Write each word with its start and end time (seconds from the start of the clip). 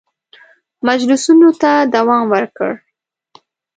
مجلسونو 0.87 1.49
ته 1.61 1.71
دوام 1.95 2.23
ورکړ. 2.33 2.71